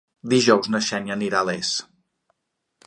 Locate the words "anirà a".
1.19-1.49